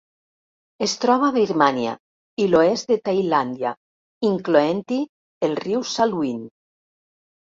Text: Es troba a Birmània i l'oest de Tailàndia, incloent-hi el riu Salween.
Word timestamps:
Es 0.85 0.93
troba 1.01 1.27
a 1.27 1.33
Birmània 1.33 1.91
i 2.45 2.47
l'oest 2.53 2.89
de 2.93 2.97
Tailàndia, 3.09 3.73
incloent-hi 4.29 4.99
el 5.49 5.53
riu 5.67 5.85
Salween. 5.91 6.41